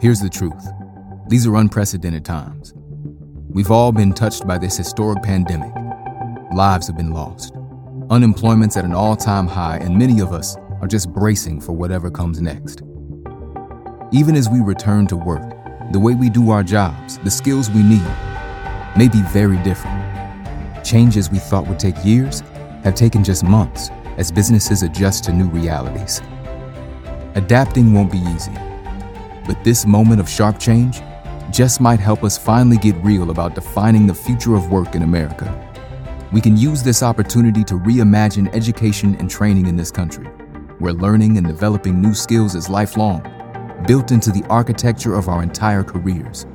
Here's 0.00 0.20
the 0.20 0.30
truth 0.30 0.66
these 1.28 1.46
are 1.46 1.56
unprecedented 1.56 2.24
times. 2.24 2.72
We've 3.50 3.70
all 3.70 3.92
been 3.92 4.14
touched 4.14 4.46
by 4.46 4.56
this 4.56 4.74
historic 4.74 5.22
pandemic. 5.22 5.74
Lives 6.54 6.86
have 6.86 6.96
been 6.96 7.12
lost. 7.12 7.54
Unemployment's 8.08 8.78
at 8.78 8.86
an 8.86 8.94
all 8.94 9.14
time 9.14 9.46
high, 9.46 9.76
and 9.76 9.98
many 9.98 10.20
of 10.20 10.32
us 10.32 10.56
are 10.80 10.86
just 10.86 11.12
bracing 11.12 11.60
for 11.60 11.72
whatever 11.72 12.10
comes 12.10 12.40
next. 12.40 12.80
Even 14.10 14.36
as 14.36 14.48
we 14.48 14.60
return 14.60 15.06
to 15.06 15.16
work, 15.16 15.42
the 15.92 16.00
way 16.00 16.14
we 16.14 16.30
do 16.30 16.48
our 16.48 16.62
jobs, 16.62 17.18
the 17.18 17.30
skills 17.30 17.70
we 17.70 17.82
need, 17.82 18.16
may 18.96 19.06
be 19.06 19.20
very 19.24 19.58
different. 19.58 20.02
Changes 20.82 21.30
we 21.30 21.38
thought 21.38 21.68
would 21.68 21.78
take 21.78 22.02
years 22.06 22.40
have 22.84 22.94
taken 22.94 23.22
just 23.22 23.44
months 23.44 23.90
as 24.16 24.32
businesses 24.32 24.82
adjust 24.82 25.24
to 25.24 25.32
new 25.34 25.50
realities. 25.50 26.22
Adapting 27.34 27.92
won't 27.92 28.10
be 28.10 28.18
easy, 28.18 28.52
but 29.50 29.64
this 29.64 29.84
moment 29.84 30.20
of 30.20 30.28
sharp 30.28 30.60
change 30.60 31.02
just 31.50 31.80
might 31.80 31.98
help 31.98 32.22
us 32.22 32.38
finally 32.38 32.76
get 32.76 32.94
real 33.04 33.32
about 33.32 33.52
defining 33.52 34.06
the 34.06 34.14
future 34.14 34.54
of 34.54 34.70
work 34.70 34.94
in 34.94 35.02
America. 35.02 35.48
We 36.32 36.40
can 36.40 36.56
use 36.56 36.84
this 36.84 37.02
opportunity 37.02 37.64
to 37.64 37.74
reimagine 37.74 38.48
education 38.54 39.16
and 39.16 39.28
training 39.28 39.66
in 39.66 39.74
this 39.74 39.90
country, 39.90 40.26
where 40.78 40.92
learning 40.92 41.36
and 41.36 41.48
developing 41.48 42.00
new 42.00 42.14
skills 42.14 42.54
is 42.54 42.68
lifelong, 42.68 43.22
built 43.88 44.12
into 44.12 44.30
the 44.30 44.44
architecture 44.48 45.16
of 45.16 45.28
our 45.28 45.42
entire 45.42 45.82
careers. 45.82 46.46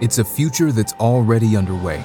It's 0.00 0.18
a 0.18 0.24
future 0.24 0.70
that's 0.70 0.92
already 1.00 1.56
underway. 1.56 1.98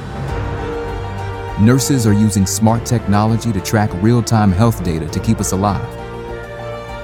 Nurses 1.61 2.07
are 2.07 2.13
using 2.13 2.47
smart 2.47 2.83
technology 2.83 3.53
to 3.53 3.61
track 3.61 3.91
real 4.02 4.23
time 4.23 4.52
health 4.52 4.83
data 4.83 5.07
to 5.07 5.19
keep 5.19 5.39
us 5.39 5.52
alive. 5.52 6.02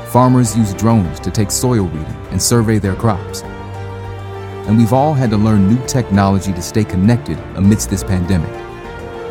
Farmers 0.09 0.57
use 0.57 0.73
drones 0.73 1.19
to 1.19 1.29
take 1.29 1.51
soil 1.51 1.85
reading 1.85 2.27
and 2.31 2.41
survey 2.41 2.79
their 2.79 2.95
crops. 2.95 3.43
And 4.65 4.75
we've 4.75 4.91
all 4.91 5.13
had 5.13 5.29
to 5.29 5.37
learn 5.37 5.69
new 5.69 5.85
technology 5.85 6.51
to 6.51 6.63
stay 6.63 6.83
connected 6.83 7.37
amidst 7.55 7.91
this 7.91 8.03
pandemic. 8.03 8.49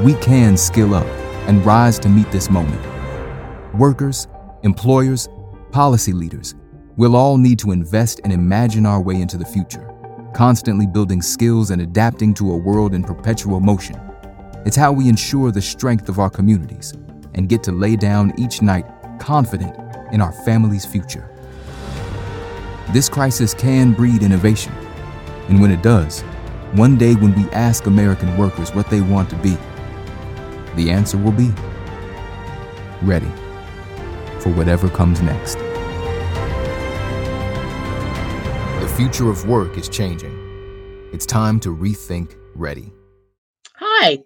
We 0.00 0.14
can 0.14 0.56
skill 0.56 0.94
up 0.94 1.06
and 1.48 1.66
rise 1.66 1.98
to 1.98 2.08
meet 2.08 2.30
this 2.30 2.48
moment. 2.48 2.80
Workers, 3.74 4.28
employers, 4.62 5.28
policy 5.72 6.12
leaders, 6.12 6.54
we'll 6.96 7.16
all 7.16 7.38
need 7.38 7.58
to 7.58 7.72
invest 7.72 8.20
and 8.22 8.32
imagine 8.32 8.86
our 8.86 9.00
way 9.00 9.20
into 9.20 9.36
the 9.36 9.44
future, 9.44 9.92
constantly 10.32 10.86
building 10.86 11.22
skills 11.22 11.72
and 11.72 11.82
adapting 11.82 12.32
to 12.34 12.52
a 12.52 12.56
world 12.56 12.94
in 12.94 13.02
perpetual 13.02 13.58
motion. 13.58 14.00
It's 14.64 14.76
how 14.76 14.92
we 14.92 15.08
ensure 15.08 15.50
the 15.50 15.60
strength 15.60 16.08
of 16.08 16.20
our 16.20 16.30
communities 16.30 16.92
and 17.34 17.48
get 17.48 17.64
to 17.64 17.72
lay 17.72 17.96
down 17.96 18.32
each 18.38 18.62
night 18.62 18.86
confident 19.18 19.87
in 20.12 20.20
our 20.20 20.32
family's 20.32 20.84
future. 20.84 21.28
This 22.92 23.08
crisis 23.08 23.52
can 23.54 23.92
breed 23.92 24.22
innovation. 24.22 24.72
And 25.48 25.60
when 25.60 25.70
it 25.70 25.82
does, 25.82 26.22
one 26.72 26.96
day 26.96 27.14
when 27.14 27.34
we 27.34 27.50
ask 27.50 27.86
American 27.86 28.36
workers 28.36 28.74
what 28.74 28.90
they 28.90 29.00
want 29.00 29.30
to 29.30 29.36
be, 29.36 29.56
the 30.76 30.90
answer 30.90 31.18
will 31.18 31.32
be 31.32 31.52
ready 33.02 33.30
for 34.40 34.50
whatever 34.50 34.88
comes 34.88 35.20
next. 35.20 35.58
The 38.80 38.94
future 38.96 39.30
of 39.30 39.46
work 39.48 39.76
is 39.76 39.88
changing. 39.88 40.34
It's 41.12 41.26
time 41.26 41.60
to 41.60 41.74
rethink 41.74 42.36
ready. 42.54 42.92
Hi, 43.74 44.18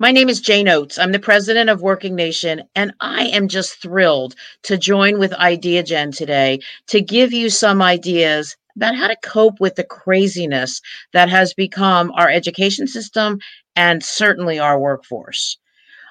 my 0.00 0.10
name 0.10 0.30
is 0.30 0.40
Jane 0.40 0.66
Oates. 0.66 0.98
I'm 0.98 1.12
the 1.12 1.18
president 1.18 1.68
of 1.68 1.82
Working 1.82 2.14
Nation, 2.14 2.62
and 2.74 2.94
I 3.02 3.26
am 3.26 3.48
just 3.48 3.82
thrilled 3.82 4.34
to 4.62 4.78
join 4.78 5.18
with 5.18 5.30
IdeaGen 5.32 6.16
today 6.16 6.60
to 6.86 7.02
give 7.02 7.34
you 7.34 7.50
some 7.50 7.82
ideas 7.82 8.56
about 8.76 8.94
how 8.94 9.08
to 9.08 9.16
cope 9.22 9.60
with 9.60 9.74
the 9.74 9.84
craziness 9.84 10.80
that 11.12 11.28
has 11.28 11.52
become 11.52 12.12
our 12.12 12.30
education 12.30 12.86
system 12.86 13.40
and 13.76 14.02
certainly 14.02 14.58
our 14.58 14.80
workforce. 14.80 15.58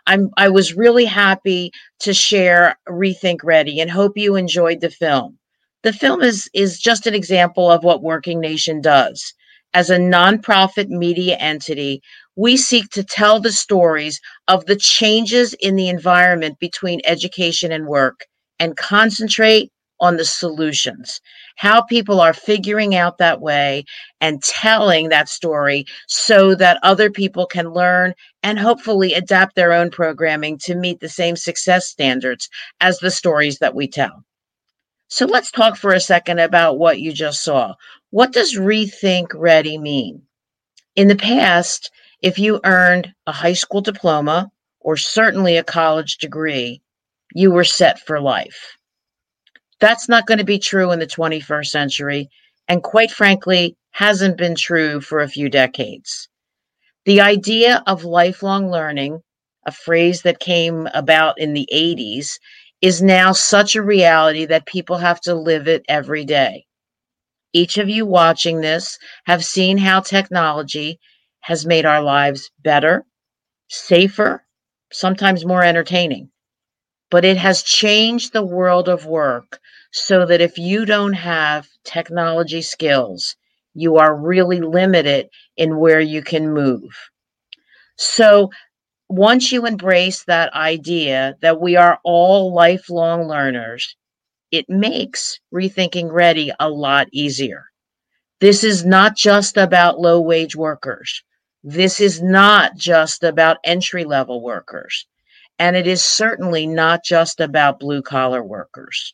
I'm 0.06 0.30
I 0.38 0.50
was 0.50 0.78
really 0.78 1.06
happy 1.06 1.72
to 2.02 2.14
share 2.14 2.78
Rethink 2.88 3.40
Ready 3.44 3.80
and 3.80 3.90
hope 3.90 4.16
you 4.16 4.36
enjoyed 4.36 4.82
the 4.82 4.92
film. 4.92 5.40
The 5.82 5.94
film 5.94 6.22
is 6.22 6.48
is 6.54 6.80
just 6.80 7.08
an 7.08 7.16
example 7.16 7.72
of 7.72 7.84
what 7.84 8.04
Working 8.04 8.40
Nation 8.40 8.82
does. 8.82 9.34
As 9.74 9.90
a 9.92 9.98
nonprofit 9.98 10.90
media 10.90 11.38
entity, 11.38 12.02
we 12.40 12.56
seek 12.56 12.90
to 12.90 13.04
tell 13.04 13.42
the 13.42 13.52
stories 13.52 14.22
of 14.48 14.66
the 14.66 14.78
changes 14.78 15.54
in 15.56 15.76
the 15.76 15.90
environment 15.90 16.58
between 16.58 17.02
education 17.04 17.70
and 17.70 17.86
work 17.86 18.26
and 18.60 18.78
concentrate 18.78 19.70
on 20.00 20.16
the 20.16 20.24
solutions, 20.24 21.20
how 21.58 21.82
people 21.82 22.22
are 22.22 22.34
figuring 22.34 22.96
out 22.96 23.18
that 23.18 23.42
way 23.42 23.84
and 24.22 24.42
telling 24.42 25.10
that 25.10 25.28
story 25.28 25.84
so 26.08 26.56
that 26.56 26.80
other 26.82 27.12
people 27.12 27.46
can 27.46 27.74
learn 27.74 28.14
and 28.42 28.58
hopefully 28.58 29.14
adapt 29.14 29.58
their 29.58 29.74
own 29.74 29.92
programming 29.92 30.58
to 30.58 30.76
meet 30.76 31.02
the 31.02 31.10
same 31.10 31.36
success 31.36 31.90
standards 31.90 32.48
as 32.80 33.00
the 33.00 33.12
stories 33.12 33.60
that 33.60 33.76
we 33.76 33.86
tell. 33.86 34.24
So 35.10 35.26
let's 35.26 35.52
talk 35.52 35.76
for 35.76 35.92
a 35.92 36.00
second 36.00 36.40
about 36.40 36.80
what 36.80 37.02
you 37.02 37.12
just 37.12 37.44
saw. 37.44 37.74
What 38.12 38.32
does 38.32 38.56
rethink 38.56 39.28
ready 39.36 39.78
mean? 39.78 40.22
In 40.96 41.10
the 41.10 41.18
past, 41.18 41.92
if 42.22 42.38
you 42.38 42.60
earned 42.64 43.14
a 43.28 43.32
high 43.32 43.54
school 43.54 43.82
diploma 43.82 44.50
or 44.82 44.98
certainly 44.98 45.58
a 45.58 45.64
college 45.64 46.18
degree, 46.18 46.82
you 47.34 47.52
were 47.52 47.64
set 47.64 48.00
for 48.00 48.20
life. 48.20 48.78
That's 49.80 50.10
not 50.10 50.26
going 50.26 50.40
to 50.40 50.44
be 50.44 50.60
true 50.60 50.92
in 50.92 51.00
the 51.00 51.08
21st 51.08 51.68
century, 51.68 52.30
and 52.68 52.84
quite 52.84 53.12
frankly, 53.12 53.78
hasn't 53.92 54.38
been 54.38 54.56
true 54.56 55.02
for 55.02 55.20
a 55.20 55.30
few 55.30 55.50
decades. 55.50 56.28
The 57.06 57.22
idea 57.22 57.82
of 57.88 58.04
lifelong 58.04 58.70
learning, 58.70 59.22
a 59.66 59.72
phrase 59.72 60.22
that 60.24 60.40
came 60.40 60.88
about 60.94 61.40
in 61.40 61.54
the 61.54 61.68
80s, 61.74 62.38
is 62.82 63.02
now 63.02 63.32
such 63.32 63.76
a 63.76 63.82
reality 63.82 64.46
that 64.46 64.66
people 64.66 64.98
have 64.98 65.20
to 65.22 65.34
live 65.34 65.68
it 65.68 65.84
every 65.88 66.26
day. 66.26 66.66
Each 67.54 67.78
of 67.78 67.90
you 67.90 68.06
watching 68.06 68.62
this 68.62 68.98
have 69.26 69.44
seen 69.44 69.78
how 69.78 70.02
technology 70.02 71.00
has 71.42 71.66
made 71.66 71.86
our 71.86 72.02
lives 72.02 72.52
better, 72.64 73.06
safer, 73.70 74.46
sometimes 74.92 75.46
more 75.46 75.64
entertaining. 75.64 76.30
But 77.12 77.26
it 77.26 77.38
has 77.38 77.64
changed 77.64 78.34
the 78.34 78.46
world 78.46 78.90
of 78.90 79.06
work 79.06 79.60
so 79.92 80.26
that 80.26 80.42
if 80.42 80.58
you 80.58 80.86
don't 80.86 81.14
have 81.14 81.68
technology 81.84 82.62
skills, 82.62 83.36
you 83.74 83.98
are 83.98 84.16
really 84.16 84.62
limited 84.62 85.30
in 85.58 85.78
where 85.80 86.02
you 86.02 86.24
can 86.24 86.54
move. 86.54 86.92
So 87.98 88.52
once 89.10 89.52
you 89.52 89.66
embrace 89.66 90.24
that 90.26 90.54
idea 90.54 91.36
that 91.42 91.62
we 91.62 91.76
are 91.76 92.00
all 92.04 92.54
lifelong 92.54 93.28
learners, 93.28 93.96
it 94.52 94.70
makes 94.70 95.40
rethinking 95.54 96.12
ready 96.12 96.52
a 96.60 96.70
lot 96.70 97.08
easier. 97.12 97.66
This 98.42 98.64
is 98.64 98.86
not 98.86 99.18
just 99.18 99.58
about 99.58 100.00
low 100.00 100.22
wage 100.22 100.56
workers. 100.56 101.24
This 101.64 102.00
is 102.00 102.22
not 102.22 102.78
just 102.78 103.24
about 103.24 103.58
entry 103.66 104.06
level 104.06 104.42
workers, 104.42 105.06
and 105.58 105.76
it 105.76 105.88
is 105.88 106.02
certainly 106.02 106.66
not 106.66 107.04
just 107.04 107.42
about 107.42 107.80
blue 107.80 108.02
collar 108.02 108.42
workers. 108.42 109.14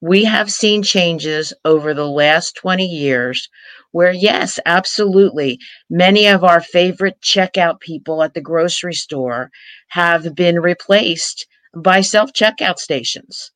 We 0.00 0.24
have 0.24 0.50
seen 0.50 0.82
changes 0.82 1.52
over 1.64 1.94
the 1.94 2.08
last 2.08 2.56
20 2.56 2.84
years 2.84 3.48
where, 3.92 4.10
yes, 4.10 4.58
absolutely, 4.66 5.60
many 5.88 6.26
of 6.26 6.42
our 6.42 6.60
favorite 6.60 7.20
checkout 7.20 7.78
people 7.78 8.24
at 8.24 8.34
the 8.34 8.40
grocery 8.40 8.94
store 8.94 9.50
have 9.88 10.34
been 10.34 10.58
replaced 10.58 11.46
by 11.76 12.00
self 12.00 12.32
checkout 12.32 12.78
stations. 12.78 13.52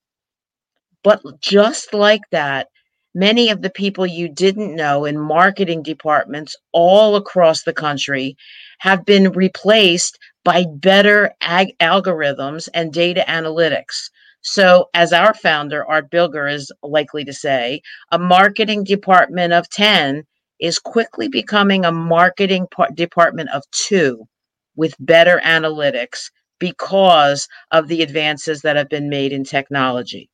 But 1.02 1.22
just 1.40 1.92
like 1.92 2.22
that, 2.30 2.68
many 3.16 3.48
of 3.48 3.62
the 3.62 3.70
people 3.70 4.06
you 4.06 4.28
didn't 4.28 4.76
know 4.76 5.06
in 5.06 5.18
marketing 5.18 5.82
departments 5.82 6.54
all 6.72 7.16
across 7.16 7.62
the 7.62 7.72
country 7.72 8.36
have 8.78 9.06
been 9.06 9.32
replaced 9.32 10.18
by 10.44 10.66
better 10.74 11.32
ag- 11.40 11.74
algorithms 11.80 12.68
and 12.74 12.92
data 12.92 13.24
analytics. 13.26 14.10
So, 14.42 14.90
as 14.92 15.14
our 15.14 15.32
founder, 15.32 15.82
Art 15.86 16.10
Bilger, 16.10 16.52
is 16.52 16.70
likely 16.82 17.24
to 17.24 17.32
say, 17.32 17.80
a 18.12 18.18
marketing 18.18 18.84
department 18.84 19.54
of 19.54 19.70
10 19.70 20.24
is 20.60 20.78
quickly 20.78 21.26
becoming 21.26 21.86
a 21.86 21.92
marketing 21.92 22.66
par- 22.70 22.90
department 22.92 23.48
of 23.50 23.62
two 23.70 24.28
with 24.76 24.94
better 25.00 25.40
analytics 25.42 26.30
because 26.58 27.48
of 27.70 27.88
the 27.88 28.02
advances 28.02 28.60
that 28.60 28.76
have 28.76 28.90
been 28.90 29.08
made 29.08 29.32
in 29.32 29.42
technology. 29.42 30.28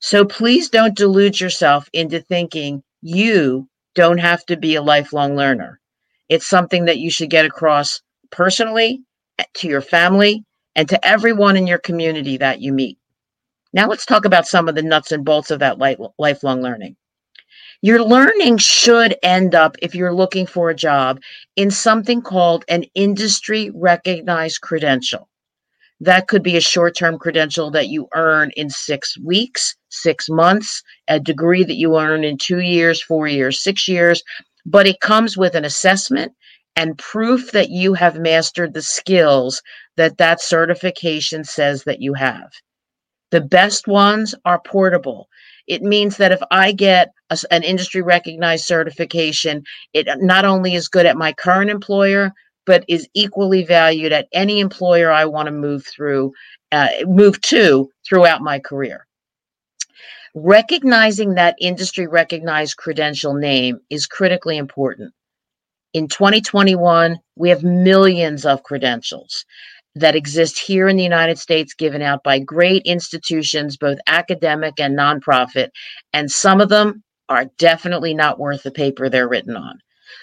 So 0.00 0.24
please 0.24 0.70
don't 0.70 0.96
delude 0.96 1.38
yourself 1.38 1.88
into 1.92 2.20
thinking 2.20 2.82
you 3.02 3.68
don't 3.94 4.18
have 4.18 4.44
to 4.46 4.56
be 4.56 4.74
a 4.74 4.82
lifelong 4.82 5.36
learner. 5.36 5.78
It's 6.28 6.46
something 6.46 6.86
that 6.86 6.98
you 6.98 7.10
should 7.10 7.30
get 7.30 7.44
across 7.44 8.00
personally 8.30 9.02
eh, 9.38 9.44
to 9.54 9.68
your 9.68 9.82
family 9.82 10.44
and 10.74 10.88
to 10.88 11.06
everyone 11.06 11.56
in 11.56 11.66
your 11.66 11.78
community 11.78 12.38
that 12.38 12.60
you 12.60 12.72
meet. 12.72 12.98
Now 13.72 13.88
let's 13.88 14.06
talk 14.06 14.24
about 14.24 14.46
some 14.46 14.68
of 14.68 14.74
the 14.74 14.82
nuts 14.82 15.12
and 15.12 15.24
bolts 15.24 15.50
of 15.50 15.58
that 15.60 15.78
lifelong 15.78 16.62
learning. 16.62 16.96
Your 17.82 18.02
learning 18.02 18.58
should 18.58 19.16
end 19.22 19.54
up, 19.54 19.76
if 19.80 19.94
you're 19.94 20.14
looking 20.14 20.46
for 20.46 20.70
a 20.70 20.74
job, 20.74 21.20
in 21.56 21.70
something 21.70 22.20
called 22.20 22.64
an 22.68 22.84
industry 22.94 23.70
recognized 23.74 24.60
credential. 24.60 25.28
That 26.00 26.28
could 26.28 26.42
be 26.42 26.56
a 26.56 26.62
short 26.62 26.96
term 26.96 27.18
credential 27.18 27.70
that 27.72 27.88
you 27.88 28.08
earn 28.14 28.50
in 28.56 28.70
six 28.70 29.18
weeks, 29.18 29.76
six 29.90 30.28
months, 30.28 30.82
a 31.08 31.20
degree 31.20 31.62
that 31.64 31.76
you 31.76 31.98
earn 31.98 32.24
in 32.24 32.38
two 32.38 32.60
years, 32.60 33.02
four 33.02 33.26
years, 33.26 33.62
six 33.62 33.86
years, 33.86 34.22
but 34.64 34.86
it 34.86 35.00
comes 35.00 35.36
with 35.36 35.54
an 35.54 35.64
assessment 35.64 36.32
and 36.76 36.98
proof 36.98 37.52
that 37.52 37.70
you 37.70 37.94
have 37.94 38.18
mastered 38.18 38.72
the 38.72 38.82
skills 38.82 39.60
that 39.96 40.16
that 40.18 40.40
certification 40.40 41.44
says 41.44 41.84
that 41.84 42.00
you 42.00 42.14
have. 42.14 42.50
The 43.30 43.40
best 43.40 43.86
ones 43.86 44.34
are 44.44 44.60
portable. 44.60 45.28
It 45.66 45.82
means 45.82 46.16
that 46.16 46.32
if 46.32 46.40
I 46.50 46.72
get 46.72 47.10
a, 47.30 47.38
an 47.50 47.62
industry 47.62 48.02
recognized 48.02 48.64
certification, 48.64 49.62
it 49.92 50.08
not 50.20 50.44
only 50.44 50.74
is 50.74 50.88
good 50.88 51.06
at 51.06 51.16
my 51.16 51.32
current 51.32 51.70
employer, 51.70 52.32
but 52.70 52.84
is 52.86 53.08
equally 53.14 53.64
valued 53.64 54.12
at 54.12 54.28
any 54.32 54.60
employer 54.60 55.10
I 55.10 55.24
want 55.24 55.46
to 55.46 55.52
move 55.52 55.84
through, 55.84 56.32
uh, 56.70 56.86
move 57.04 57.40
to 57.40 57.90
throughout 58.08 58.42
my 58.42 58.60
career. 58.60 59.08
Recognizing 60.36 61.34
that 61.34 61.56
industry 61.60 62.06
recognized 62.06 62.76
credential 62.76 63.34
name 63.34 63.80
is 63.90 64.06
critically 64.06 64.56
important. 64.56 65.12
In 65.94 66.06
2021, 66.06 67.18
we 67.34 67.48
have 67.48 67.64
millions 67.64 68.46
of 68.46 68.62
credentials 68.62 69.44
that 69.96 70.14
exist 70.14 70.56
here 70.56 70.86
in 70.86 70.96
the 70.96 71.02
United 71.02 71.40
States, 71.40 71.74
given 71.74 72.02
out 72.02 72.22
by 72.22 72.38
great 72.38 72.82
institutions, 72.84 73.76
both 73.76 73.98
academic 74.06 74.78
and 74.78 74.96
nonprofit. 74.96 75.70
And 76.12 76.30
some 76.30 76.60
of 76.60 76.68
them 76.68 77.02
are 77.28 77.46
definitely 77.58 78.14
not 78.14 78.38
worth 78.38 78.62
the 78.62 78.70
paper 78.70 79.08
they're 79.08 79.28
written 79.28 79.56
on. 79.56 79.80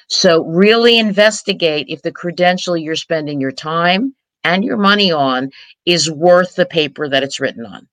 So, 0.08 0.44
really 0.46 0.98
investigate 0.98 1.88
if 1.90 2.02
the 2.02 2.12
credential 2.12 2.78
you're 2.78 2.96
spending 2.96 3.42
your 3.42 3.52
time 3.52 4.16
and 4.44 4.64
your 4.64 4.78
money 4.78 5.12
on 5.12 5.52
is 5.86 6.12
worth 6.12 6.56
the 6.56 6.66
paper 6.66 7.10
that 7.10 7.24
it's 7.24 7.40
written 7.40 7.66
on. 7.66 7.88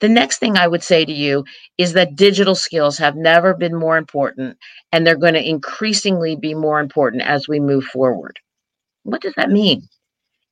The 0.00 0.08
next 0.08 0.38
thing 0.38 0.56
I 0.56 0.66
would 0.66 0.82
say 0.82 1.04
to 1.04 1.12
you 1.12 1.44
is 1.78 1.92
that 1.92 2.16
digital 2.16 2.54
skills 2.54 2.98
have 2.98 3.16
never 3.16 3.54
been 3.54 3.74
more 3.74 3.96
important, 3.96 4.58
and 4.92 5.06
they're 5.06 5.16
going 5.16 5.34
to 5.34 5.48
increasingly 5.48 6.36
be 6.36 6.54
more 6.54 6.80
important 6.80 7.22
as 7.22 7.48
we 7.48 7.60
move 7.60 7.84
forward. 7.84 8.38
What 9.04 9.22
does 9.22 9.34
that 9.36 9.50
mean? 9.50 9.88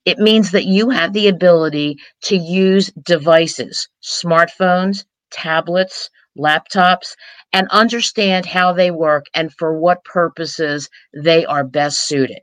It 0.05 0.19
means 0.19 0.51
that 0.53 0.65
you 0.65 0.91
have 0.91 1.13
the 1.13 1.29
ability 1.29 1.99
to 2.23 2.37
use 2.37 2.91
devices, 3.05 3.89
smartphones, 4.03 5.05
tablets, 5.31 6.11
laptops, 6.39 7.15
and 7.53 7.69
understand 7.69 8.47
how 8.47 8.73
they 8.73 8.91
work 8.91 9.27
and 9.35 9.53
for 9.53 9.79
what 9.79 10.05
purposes 10.05 10.89
they 11.15 11.45
are 11.45 11.65
best 11.65 12.07
suited. 12.07 12.41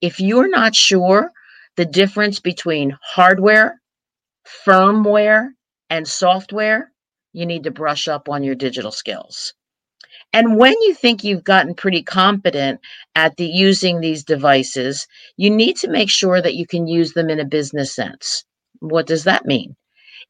If 0.00 0.20
you're 0.20 0.48
not 0.48 0.74
sure 0.74 1.30
the 1.76 1.84
difference 1.84 2.40
between 2.40 2.96
hardware, 3.02 3.80
firmware, 4.66 5.48
and 5.90 6.06
software, 6.06 6.92
you 7.32 7.46
need 7.46 7.64
to 7.64 7.70
brush 7.70 8.08
up 8.08 8.28
on 8.28 8.44
your 8.44 8.54
digital 8.54 8.92
skills. 8.92 9.54
And 10.32 10.56
when 10.56 10.74
you 10.82 10.94
think 10.94 11.22
you've 11.22 11.44
gotten 11.44 11.74
pretty 11.74 12.02
competent 12.02 12.80
at 13.14 13.36
the 13.36 13.46
using 13.46 14.00
these 14.00 14.24
devices, 14.24 15.06
you 15.36 15.50
need 15.50 15.76
to 15.78 15.88
make 15.88 16.10
sure 16.10 16.42
that 16.42 16.54
you 16.54 16.66
can 16.66 16.86
use 16.86 17.12
them 17.12 17.30
in 17.30 17.40
a 17.40 17.44
business 17.44 17.94
sense. 17.94 18.44
What 18.80 19.06
does 19.06 19.24
that 19.24 19.46
mean? 19.46 19.76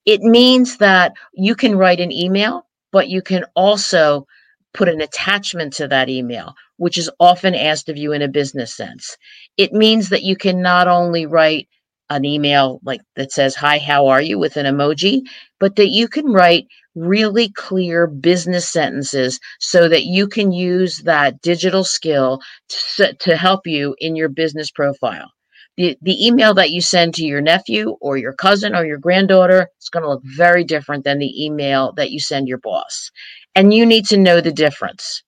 It 0.07 0.21
means 0.21 0.79
that 0.79 1.15
you 1.33 1.55
can 1.55 1.77
write 1.77 2.01
an 2.01 2.13
email, 2.13 2.67
but 2.93 3.09
you 3.09 3.23
can 3.23 3.45
also 3.57 4.27
put 4.75 4.89
an 4.89 5.01
attachment 5.01 5.73
to 5.75 5.89
that 5.89 6.09
email, 6.09 6.55
which 6.77 6.99
is 6.99 7.11
often 7.21 7.55
asked 7.55 7.89
of 7.89 7.97
you 7.97 8.13
in 8.13 8.23
a 8.23 8.29
business 8.29 8.75
sense. 8.75 9.17
It 9.57 9.73
means 9.73 10.11
that 10.11 10.23
you 10.23 10.37
can 10.37 10.61
not 10.61 10.89
only 10.89 11.27
write 11.27 11.69
an 12.11 12.25
email 12.25 12.81
like 12.85 13.01
that 13.17 13.33
says 13.33 13.55
hi 13.55 13.79
how 13.79 14.07
are 14.07 14.21
you 14.21 14.39
with 14.39 14.57
an 14.57 14.67
emoji 14.67 15.23
but 15.59 15.77
that 15.77 15.89
you 15.89 16.07
can 16.07 16.27
write 16.27 16.67
really 16.95 17.49
clear 17.49 18.07
business 18.07 18.69
sentences 18.69 19.41
so 19.59 19.89
that 19.89 20.05
you 20.05 20.29
can 20.29 20.53
use 20.53 20.99
that 20.99 21.41
digital 21.41 21.83
skill 21.83 22.41
to, 22.69 23.15
to 23.15 23.37
help 23.37 23.67
you 23.67 23.97
in 23.99 24.15
your 24.17 24.29
business 24.29 24.71
profile 24.71 25.31
the, 25.77 25.97
the 26.03 26.27
email 26.27 26.55
that 26.55 26.71
you 26.71 26.81
send 26.81 27.15
to 27.15 27.25
your 27.25 27.41
nephew 27.41 27.97
or 28.01 28.17
your 28.17 28.33
cousin 28.33 28.75
or 28.77 28.87
your 28.87 28.99
granddaughter 28.99 29.69
is 29.81 29.89
going 29.89 30.03
to 30.03 30.09
look 30.09 30.23
very 30.25 30.65
different 30.65 31.05
than 31.05 31.19
the 31.19 31.45
email 31.45 31.93
that 31.95 32.11
you 32.11 32.21
send 32.21 32.49
your 32.49 32.59
boss 32.59 33.11
and 33.55 33.75
you 33.75 33.87
need 33.87 34.07
to 34.07 34.17
know 34.17 34.41
the 34.41 34.53
difference 34.53 35.23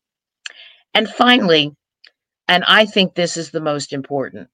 and 0.95 1.09
finally 1.09 1.73
and 2.49 2.65
i 2.69 2.87
think 2.87 3.15
this 3.15 3.37
is 3.37 3.51
the 3.51 3.61
most 3.61 3.93
important 3.93 4.49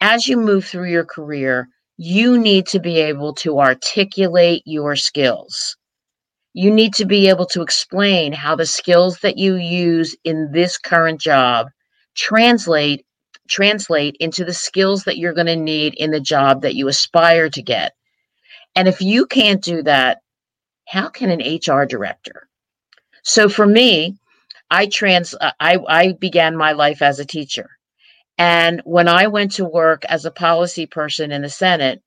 as 0.00 0.28
you 0.28 0.36
move 0.36 0.64
through 0.64 0.90
your 0.90 1.04
career, 1.04 1.68
you 1.96 2.38
need 2.38 2.66
to 2.68 2.78
be 2.78 2.98
able 3.00 3.34
to 3.34 3.58
articulate 3.58 4.62
your 4.64 4.94
skills. 4.96 5.76
You 6.54 6.70
need 6.70 6.94
to 6.94 7.04
be 7.04 7.28
able 7.28 7.46
to 7.46 7.62
explain 7.62 8.32
how 8.32 8.56
the 8.56 8.66
skills 8.66 9.18
that 9.20 9.38
you 9.38 9.56
use 9.56 10.16
in 10.24 10.52
this 10.52 10.78
current 10.78 11.20
job 11.20 11.68
translate 12.16 13.04
translate 13.48 14.16
into 14.20 14.44
the 14.44 14.54
skills 14.54 15.04
that 15.04 15.18
you're 15.18 15.34
going 15.34 15.46
to 15.46 15.56
need 15.56 15.94
in 15.94 16.10
the 16.10 16.20
job 16.20 16.62
that 16.62 16.74
you 16.74 16.88
aspire 16.88 17.48
to 17.50 17.62
get. 17.62 17.94
And 18.76 18.86
if 18.86 19.00
you 19.00 19.26
can't 19.26 19.62
do 19.62 19.82
that, 19.82 20.22
how 20.86 21.08
can 21.08 21.30
an 21.30 21.40
HR 21.40 21.84
director? 21.84 22.48
So 23.22 23.48
for 23.48 23.66
me, 23.66 24.16
I 24.70 24.86
trans 24.86 25.34
uh, 25.34 25.52
I 25.60 25.78
I 25.88 26.12
began 26.12 26.56
my 26.56 26.72
life 26.72 27.02
as 27.02 27.18
a 27.18 27.24
teacher. 27.24 27.70
And 28.38 28.80
when 28.84 29.08
I 29.08 29.26
went 29.26 29.52
to 29.52 29.64
work 29.64 30.04
as 30.04 30.24
a 30.24 30.30
policy 30.30 30.86
person 30.86 31.32
in 31.32 31.42
the 31.42 31.48
Senate, 31.48 32.02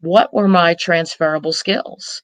what 0.00 0.32
were 0.32 0.48
my 0.48 0.74
transferable 0.74 1.52
skills? 1.52 2.22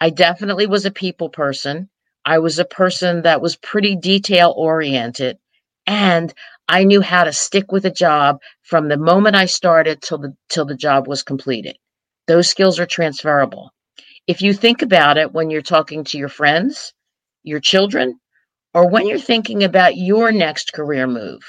I 0.00 0.10
definitely 0.10 0.66
was 0.66 0.84
a 0.84 0.90
people 0.90 1.28
person. 1.28 1.88
I 2.24 2.38
was 2.38 2.58
a 2.58 2.64
person 2.64 3.22
that 3.22 3.40
was 3.40 3.56
pretty 3.56 3.96
detail 3.96 4.54
oriented 4.56 5.38
and 5.88 6.34
I 6.68 6.84
knew 6.84 7.00
how 7.00 7.24
to 7.24 7.32
stick 7.32 7.72
with 7.72 7.86
a 7.86 7.90
job 7.90 8.40
from 8.62 8.88
the 8.88 8.98
moment 8.98 9.34
I 9.34 9.46
started 9.46 10.02
till 10.02 10.18
the 10.18 10.36
till 10.50 10.66
the 10.66 10.76
job 10.76 11.08
was 11.08 11.22
completed. 11.22 11.78
Those 12.26 12.46
skills 12.46 12.78
are 12.78 12.86
transferable. 12.86 13.72
If 14.26 14.42
you 14.42 14.52
think 14.52 14.82
about 14.82 15.16
it 15.16 15.32
when 15.32 15.48
you're 15.48 15.62
talking 15.62 16.04
to 16.04 16.18
your 16.18 16.28
friends, 16.28 16.92
your 17.42 17.58
children, 17.58 18.20
or 18.74 18.86
when 18.86 19.06
you're 19.06 19.18
thinking 19.18 19.64
about 19.64 19.96
your 19.96 20.30
next 20.30 20.74
career 20.74 21.06
move, 21.06 21.40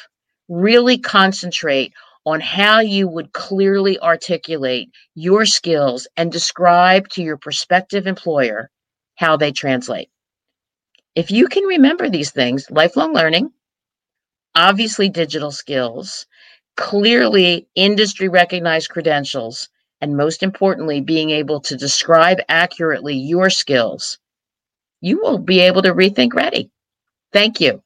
really 0.47 0.97
concentrate 0.97 1.91
on 2.25 2.39
how 2.39 2.79
you 2.79 3.09
would 3.09 3.33
clearly 3.33 3.99
articulate 3.99 4.89
your 5.15 5.45
skills 5.45 6.07
and 6.15 6.31
describe 6.31 7.09
to 7.09 7.21
your 7.21 7.37
prospective 7.37 8.07
employer 8.07 8.69
how 9.15 9.35
they 9.35 9.51
translate. 9.51 10.09
If 11.13 11.29
you 11.29 11.49
can 11.49 11.65
remember 11.65 12.09
these 12.09 12.31
things, 12.31 12.71
lifelong 12.71 13.13
learning, 13.13 13.51
obviously 14.55 15.09
digital 15.09 15.51
skills, 15.51 16.25
clearly 16.77 17.67
industry 17.75 18.27
recognized 18.27 18.89
credentials, 18.89 19.69
and 20.01 20.15
most 20.15 20.43
importantly, 20.43 21.01
being 21.01 21.29
able 21.29 21.59
to 21.61 21.75
describe 21.75 22.39
accurately 22.47 23.15
your 23.15 23.49
skills, 23.49 24.17
you 25.01 25.19
will 25.21 25.37
be 25.37 25.59
able 25.59 25.81
to 25.81 25.93
rethink 25.93 26.33
ready. 26.33 26.71
Thank 27.31 27.59
you. 27.59 27.83